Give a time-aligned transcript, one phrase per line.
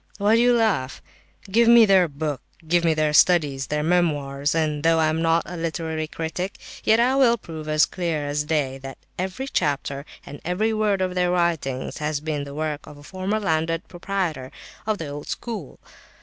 [0.17, 0.99] Why do you laugh?
[1.43, 5.43] Give me their books, give me their studies, their memoirs, and though I am not
[5.45, 10.41] a literary critic, yet I will prove as clear as day that every chapter and
[10.43, 14.51] every word of their writings has been the work of a former landed proprietor
[14.87, 15.79] of the old school.